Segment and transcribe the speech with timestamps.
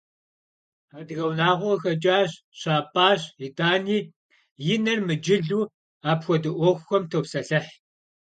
[0.97, 3.99] Адыгэ унагъуэ къыхэкӀащ, щапӀащ, итӀани,
[4.73, 5.71] и нэр мыджылу
[6.11, 7.71] апхуэдэ Ӏуэхухэм топсэлъыхь.